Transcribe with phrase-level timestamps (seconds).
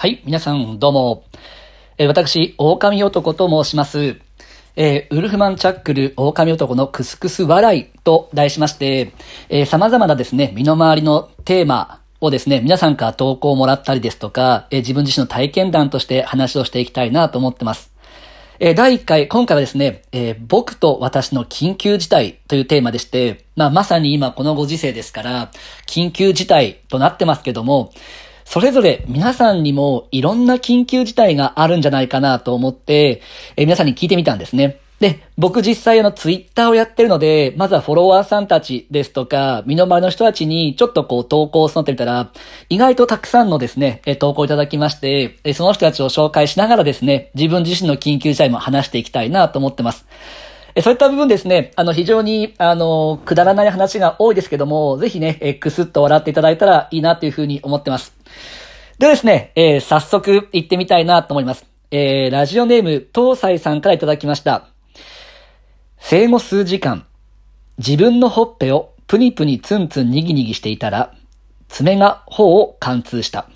[0.00, 1.24] はい、皆さんどうも。
[1.96, 4.20] えー私、狼男と申します。
[4.76, 9.10] えーウルフマンチャックル狼男のクスクス笑いと題しまして、
[9.48, 17.90] えー様々なですね、身の回りのテーマをですね、皆さんから投稿をもらったりですとか、えー自分自身の体験談として話をしていきたいなと思ってます。
[18.60, 25.50] えー第1回、今回はですね、えー僕と私の緊急事態というテーマでして、まあ、まさに今このご時世ですから、
[25.88, 27.90] 緊急事態となってますけども、
[28.48, 33.20] それぞれ皆さんにもいろんな緊急事態があるんじゃないかなと思って、
[33.56, 34.80] え皆さんに聞いてみたんですね。
[35.00, 42.32] で、僕実際あのツイッターをやってるので、まずはフォロワーさんたちですとか、身の回りの人たちにちょっとこう投稿を募ってみたら、
[42.70, 50.06] 意外とたくさんのですね、投稿いただきまして、その人たちを紹介しながらですね、自分自身の緊急事態も話していきたいなと思ってます。
[50.80, 58.17] そういった部分ですね、あの、非常に、あの、くだらない話が多いですけども、ぜひね、えくすっと笑っていただいたらいいなというふうに思ってます。
[58.98, 61.64] でですね、えー早速行ってみたいなと思います。
[61.92, 64.66] えーラジオネーム、東西さんから頂きました。
[66.00, 67.06] 生後数時間、
[67.78, 71.14] 自分のほっぺをプニプニツンツンにぎにぎしていたら、
[71.68, 73.48] 爪が頬を貫通した。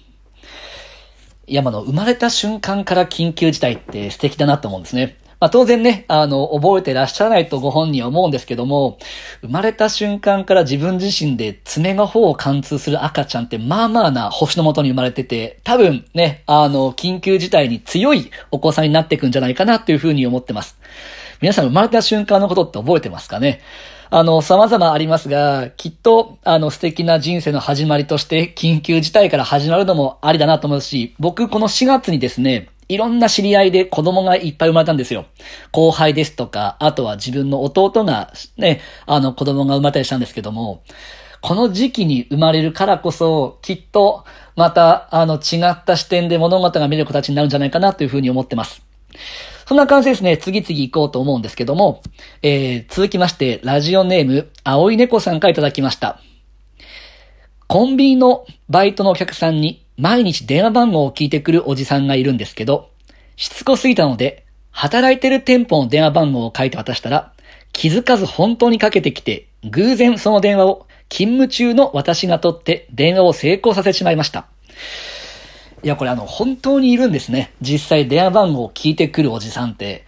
[1.49, 5.19] いや、まああの、生まれた瞬間から緊急事態って素敵だなと思うんですね。
[5.43, 8.97] まあ当然ね、あの、覚えてらっしゃらないとご本人は思うんですけども、
[9.41, 20.79] 生まれた瞬間から自分自身で爪が頬を貫通する赤ちゃんってまあまあな星の元に生まれてて、多分ね、あの、緊急事態に強いお子さんになっていくんじゃないかなっていうふうに思ってます。
[21.41, 23.63] 皆さん生まれた瞬間のことって覚えてますかね？
[24.11, 35.27] あの、様々ありますが、きっと、あの、素敵な人生の始まりとして、緊急事態から始まるのもありだなと思うし、僕、この4月にですね、いろんな知り合いで子供がいっぱい生まれたんですよ。
[35.71, 40.83] 後輩ですとか、あとは自分の弟が、ね、あの、子供が生まれたりしたんですけども、
[41.41, 44.25] この時期に生まれるからこそ、きっと、
[44.57, 48.83] また、あの、違った視点で物事が見れる形になるんじゃないかなというふうに思ってます。
[49.67, 52.03] そんな感じですね、次々行こうと思うんですけども、
[52.43, 56.21] えー、続きまして、ラジオネーム、青い猫さんからいただきました。
[57.67, 62.91] コンビニのバイトのお客さんに毎日電話番号を聞いてくるおじさんがいるんですけど、
[63.37, 67.33] しつこすぎたので、働いてる店舗の電話番号を書いて渡したら、
[67.71, 74.47] 気づかず本当にかけてきて、偶然その電話を勤務中の私が取って電話を成功させてしまいました。
[75.85, 77.53] いや、これあの、本当にいるんですね。
[77.61, 80.05] 実際電話番号を聞いてくるおじさんって。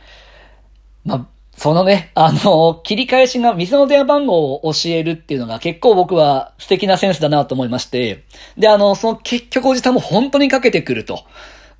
[1.04, 1.26] まあ、
[1.56, 8.24] そのね、あの、切り返しが店の電話番号を教えるっていうのが結構僕は素敵なセンスだなと思いまして。
[8.58, 11.24] で、あの、その結局おじさんも本当にかけてくると。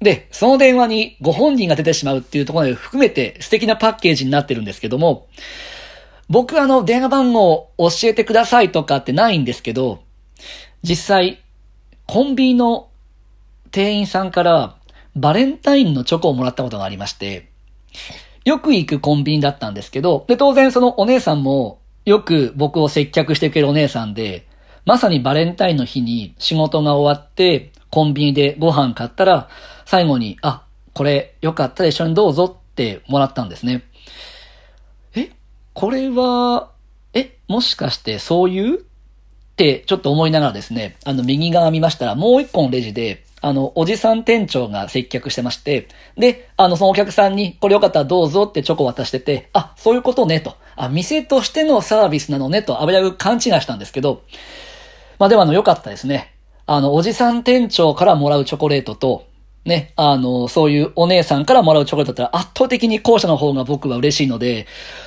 [0.01, 5.27] で、その電話にご本人が出てしまうっていうところで含めて素敵なパッケージになってるんですけども、
[6.29, 10.03] 僕あの、電話番号教えてくださいとかってないんですけど、
[10.83, 11.43] 実際、
[12.07, 12.89] コンビニの
[13.71, 14.77] 店員さんから
[15.17, 17.49] バレンタインのチョコをもらったことがありまして、
[18.45, 24.47] よく行くコンビニだったんですけど、で、当然そのお姉さんもよく僕を接客してくれるお姉さんで、
[24.85, 29.49] まさにバレンタインの日に仕事が終わって、コンビニでご飯買ったら、
[29.87, 33.85] 最後に、あ、これよかったら一緒にどうぞってもらったんですね。
[35.17, 35.31] え
[35.73, 36.71] これは、
[37.13, 38.81] えもしかしてそういう？
[38.81, 50.57] ってちょっと思いながらですね、あの右側見ましたらもう一個のレジで、あの、おじさん店長が接客してまして、で、あの、そのお客さんに、これよかったらどうぞってチョコ渡してて、あ、そういうことね、と。
[50.77, 54.23] あ、店としてのサービスなのね、と、危うく勘違いしたんですけど、
[55.19, 56.33] まあでもあの、良かったですね。
[56.65, 59.27] あの、おじさん店長からもらうチョコレートと、
[59.67, 64.67] ね、あの、そういうお姉さんからもらうチョコレートだったら圧倒的に後者の方が僕は嬉しいので、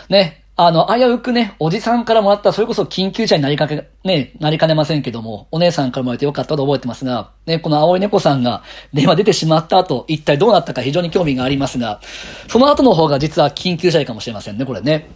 [0.10, 12.02] ね、あの、危うくね、おじさんからもらった、それこそ緊急事態になりかけ、ね、なりかねませんけども、お姉さんからもらえてよかったと覚えてますが、ね、この青い猫さんが電話出てしまった後、一体どうなったか非常に興味がありますが、
[12.48, 15.08] その後の方が実は緊急事態かもしれませんね、これね。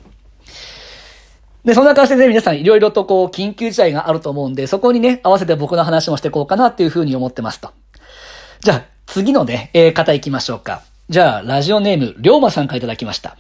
[1.66, 7.72] で、そんな感じでね、皆さんいろいろとこう、緊急事態があると思うんで、そこにね、合わせて僕の話もしていこうかなっていうふうに思ってますと。
[8.60, 10.84] じゃあ、次のね、えー、方行きましょうか。
[11.10, 13.38] じゃあ、ラジオネーム、りょうまさんからいただきました。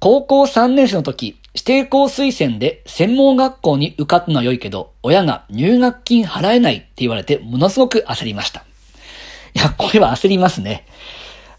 [0.00, 8.64] 高校3年生の時、指定校推薦で専門学校に受かったのは良いけど、親が入学金払えないって言われて、ものすごく焦りました。
[9.54, 10.86] いや、これは焦りますね。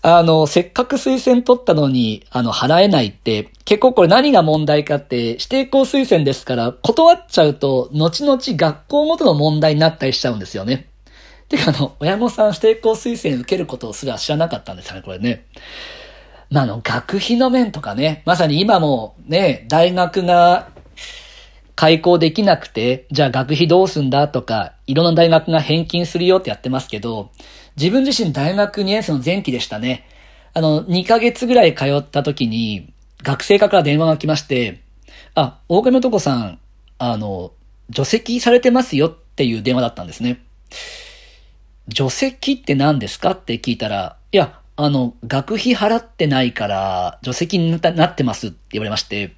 [0.01, 10.87] あの、せっかく推薦取ったのに、あの、払えないって、結構これ何が問題かって、指定校推薦ですから、断っちゃうと、後々学校ごとの問題になったりしちゃうんですよね。
[11.49, 15.43] てか、あの、親御さん指定校推薦受けることすら知らなかったんですよね、これね。
[16.51, 20.69] まあ、の、学費の面とかね、まさに今もね、大学が
[21.75, 27.29] 開校できなくて、じゃあ学費どうすんだとか、いろんな大学が返金するよってやってますけど、
[27.77, 30.07] 自分自身大学2年生の前期でしたね。
[30.53, 32.91] あの、2ヶ月ぐらい通った時に、
[33.23, 34.81] 学生課から電話が来まして、
[35.35, 36.59] あ、大神男さん、
[36.97, 37.51] あの、
[37.89, 40.41] 除籍されてますよっていう電話だったんですね。
[41.87, 49.35] 除籍って何ですかって聞いたら、いや、あの、学費払ってないから、除籍になってますって言われまして、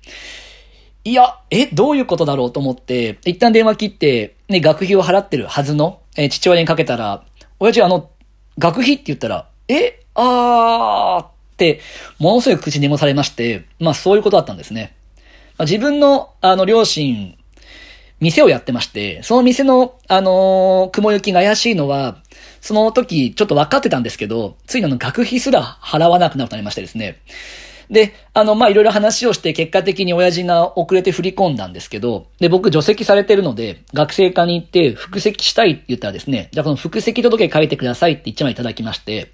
[1.04, 7.24] いや、え、どういうことだろうと思って、一旦電話切って、ね、学費を払ってるはずの、え父親にかけたら、
[7.60, 8.12] 親父あの、
[8.60, 11.80] 学費って言ったら、え、あーって、
[12.20, 14.96] ものすごい口にもされまして、まあそういうことだったんですね。
[15.58, 17.36] まあ、自分の、あの、両親、
[18.20, 22.22] 店をやってまして、その店の、あのー、雲行きが怪しいのは、
[22.62, 27.20] その時ちょっと分かってたんですけど、ついにあの学費すら払わなくなるとなりましてですね。
[27.90, 39.34] で、あの、ま、いろいろ話をして結果的に親父が遅れて振り込んだんですけど、で、僕除籍されてるので、学生課に行って復籍したいって言ったらですね、じゃあこの復籍届書いてくださいって1枚いただきまして、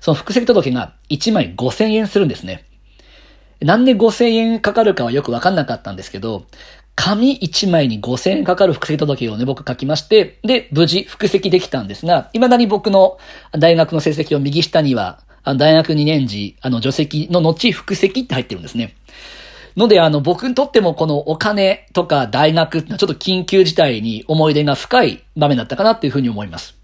[0.00, 2.66] その復籍届が1枚5000円するんですね。
[3.60, 6.46] なんで5000円かかるかはよくわかんなかったんですけど、
[7.00, 13.18] 紙1枚に5000円かかる複籍届をね、僕書きまして、で、無事複籍できたんですが、未だに僕の
[13.52, 18.96] 大学の成績を右下には、あの大学2年時、あの、除籍の後、複籍って入ってるんですね。
[19.76, 26.76] ので、あの、僕にとってもこのお金とか大学ってのはちょっと緊急事態に思い出が深い場面だったかなっていうふうに思います。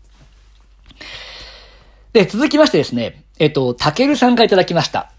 [2.12, 5.10] で、続きましてですね、えっと、たけるさんからいただきました。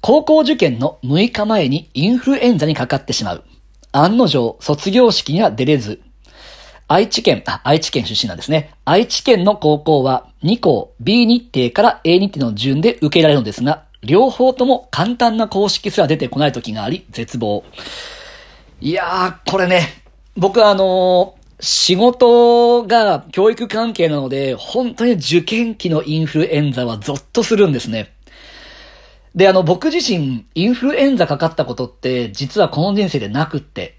[0.00, 3.44] 高校受験の6日前にインフルエンザにかかってしまう。
[3.92, 6.00] 案の定、卒業式には出れず、
[6.88, 8.74] 愛知県、あ、愛知県出身なんですね。
[8.84, 17.64] 愛知県の高校は2校 B 日程から A 日程の順で受けられるのですが、両方とも簡単な公式すら出てこない時があり、絶望。
[18.80, 20.02] いやー、これね、
[20.36, 28.12] 僕はあのー、仕事が教育関係なので、本当に受験期のインフルエンザはゾッとするんですね。
[29.34, 33.98] で、あの、僕自身、インフルエンザかかったことって、実はこの人生でなくって。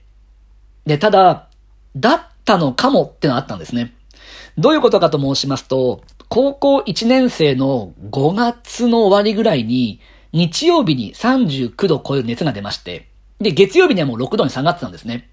[0.85, 1.49] で、ただ、
[1.95, 3.95] だったのかもってのあったんですね。
[4.57, 9.99] どういうことかと申しますと、高校1年生の5月の終わりぐらいに、
[10.31, 13.09] 日曜日に39度超える熱が出まして、
[13.39, 15.29] で、月曜日にはもう6度に下がってたんですね。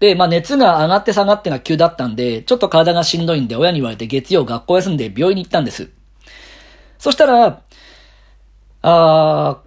[0.00, 5.90] で、まあ熱が上がって下がってが急だったんで、ちょっと体がしんどいんで親に言われて月曜学校休んで病院に行ったんです。
[6.98, 7.62] そしたら、
[8.86, 9.62] あ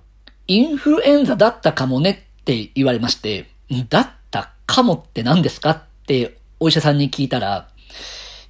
[0.47, 3.49] インフルエンザだったかもねって言われまして、
[3.89, 7.67] だったかもって何ですかってお医者さんに聞いたら、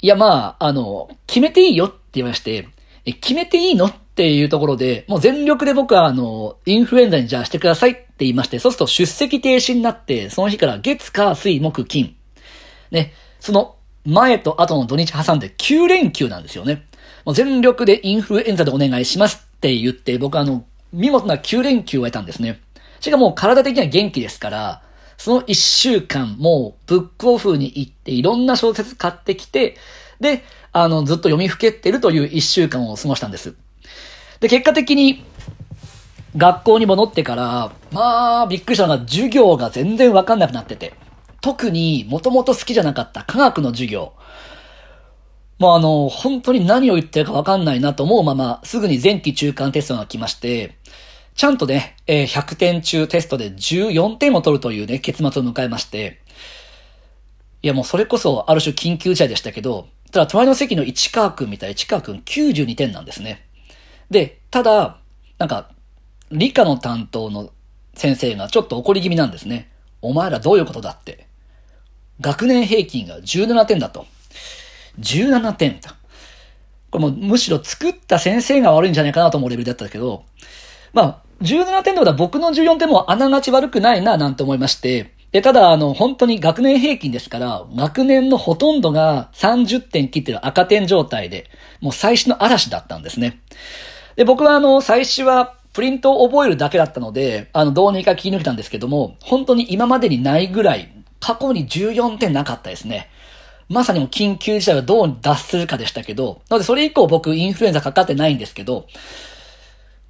[0.01, 2.67] いやまあ、あの、決めていいよって言いまして、
[3.05, 12.15] え、決めていいのっていうところで、もう全力で僕はあの、インフルエンザにじゃあしてくださいって言いまして、そうすると出席停止になって、その日から月、火、水、木、金。
[12.91, 16.85] ね、その前と後の土日挟んで9連休なんですよね。
[17.25, 22.61] もう全力でインフルエンザでお願いしますって言って、僕あの、見事な9連休を得たんですね。
[22.99, 24.81] しかも体的には元気ですから、
[25.17, 29.75] その1週間もうブックオフに行っていろんな小説買ってきて、
[30.19, 33.55] で、あの、ずっと読みふけってるという1週間を過ごしたんです。
[34.39, 35.23] で、結果的に、
[36.35, 40.93] 学校に戻ってから、まあ、びっくりしたのが授業が全然わかんなくなってて。
[41.41, 44.13] 特に、もともと好きじゃなかった科学の授業。
[45.59, 50.77] もうあの、本当に何を言ってるかわかんないなと思うまま、すぐに前期中間テストが来まして、
[51.35, 56.21] ちゃんとね、えー、100点中テストで14点を取るというね、結末を迎えまして、
[57.63, 63.45] いやもうそれこそある種緊急事態でしたけど、ただ隣の席の市川くんみたい市川くん92点なんですね。
[64.09, 64.99] で、ただ、
[65.37, 65.69] なんか、
[66.31, 67.51] 理科の担当の
[67.93, 69.71] 先生がちょっと怒り気味なんですね。
[70.01, 71.27] お前らどういうことだって。
[72.19, 74.05] 学年平均が17点だと。
[74.99, 75.89] 17点と。
[76.89, 80.23] これもむしろ作った先生が悪いんじゃないかなと思うレベルだったけど、
[80.93, 91.49] まあ、17点ってことは僕の14点もあながち悪くないななんて思いまして、で、ただ、あの、本当に学年平均ですから、学年のほとんどが30点切ってる赤点状態で、
[91.81, 93.41] もう最初の嵐だったんですね。
[94.15, 103.09] で、僕はあの、最初はプリントを覚えるだけだったので、あの、どうにか切り抜けたんですけども、本当に今までにないぐらい、過去に14点なかったですね。
[103.69, 108.87] まさにも緊急事態をどう脱するかでしたけど、なのでそれ以降僕インフルエンザかかってないんですけど、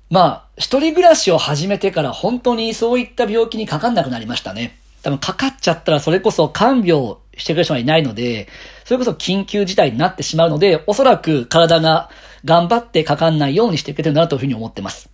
[0.10, 4.78] まあ、一人暮らしを始めてから本当にそういった病気にかかんなくなりましたね。
[5.04, 8.48] 多分かかっちゃったらそれこそ看病してくれる人がいないので、
[8.86, 12.10] それこそ緊急事態になってしまうので、おそらく体が
[12.46, 15.10] 頑張ってかかんないようにしてくれてるなというふうに思ってます。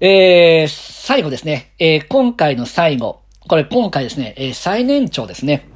[0.00, 1.72] えー、最後ですね。
[1.78, 3.20] えー、今回の最後。
[3.48, 5.68] これ今回ですね、えー、最年長ですね。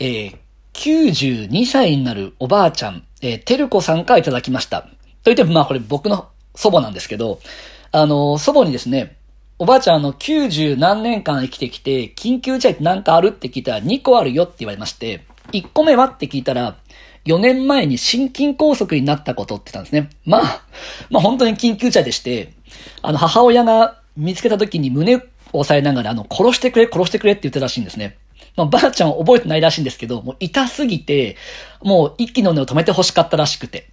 [0.00, 0.36] えー、
[0.72, 4.82] 92歳になるおばあちゃん、えー、てるこさんからいただきました。
[4.82, 4.88] と
[5.24, 7.40] 言っても、まあこれ僕の祖母なんですけど、
[7.90, 9.16] あのー、祖母にですね、
[9.58, 16.76] おばあちゃんあの90何年間生きてきて、緊急事態って何かあるって聞いたら2個あるよって言われまして、1個目はって聞いたら、
[17.24, 20.10] 4年前に心筋梗塞になったことって言ったんですね。
[20.24, 20.62] まあ、
[21.10, 22.52] まあ本当に緊急事態でして、
[23.02, 25.20] あの母親が見つけた時に胸を
[25.52, 28.16] 押さえながら、あの、殺してくれ、殺してくれって言ってたらしいんですね。
[28.58, 31.36] まあ、ばあちゃん覚えてないらしいんですけど、もう痛すぎて、
[31.80, 33.88] もう息の根を止めて欲しかったらしくて。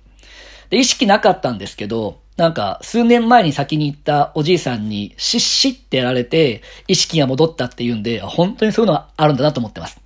[0.71, 10.01] で、意識なかったんですけど、なんか、数年前に先に行ったおじいさんに、しっしってやられて、意識が戻ったっていうんで、本当にそういうのがあるんだなと思ってます。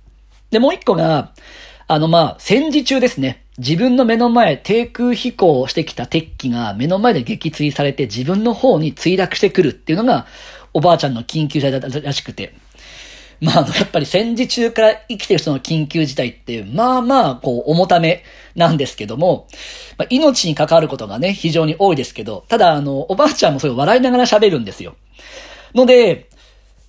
[0.50, 1.32] で、もう一個が、
[1.88, 3.44] あの、まあ、戦時中ですね。
[3.56, 10.26] 自分の目の前、低空飛行をしてきた敵機が目の前で撃墜されて自分の方に墜落してくるっていうのが、
[10.74, 12.54] おばあちゃんの緊急事態だったらしくて。
[13.42, 18.22] まあ、あの、やっぱり戦時中から生きてる人の緊急事態って、まあまあ、こう、重ため
[18.54, 19.48] なんですけども、
[19.96, 24.94] まあ、命に関わることがね、非常に多いですけど、ただ、あの、おばあちゃんもそれを笑いながら喋るんですよ。
[25.74, 26.28] ので、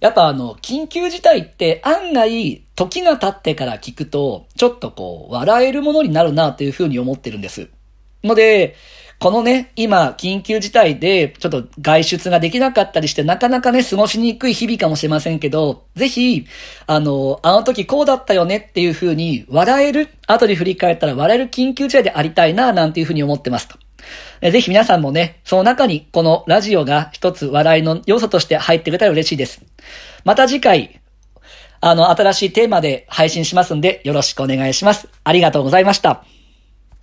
[0.01, 7.70] やっぱあの、緊急事態って案外、時が経ってから聞くと、ちょっとこう、笑えるものになるなというふうに思ってるんです。
[8.24, 8.75] ので、
[9.21, 16.47] このね、今、緊急事態で、ちょっと外出ができなかったりして、なかなかね、過ごしにくい日々かもしれませんけど、ぜひ、
[16.87, 23.77] あの、あの時こうだったよねっていう風に、笑える、後で振り返ったら笑える緊急事態でありたいな、なんていう風に思ってますと。
[24.41, 29.61] ぜひ皆さんもね、その中にこのラジオが一つ笑いの要素として入ってくれたら嬉しいです。
[30.23, 30.99] また次回、
[31.79, 35.09] あの、新しいテーマで配信しますんで、よろしくお願いします。
[35.23, 36.25] ありがとうございました。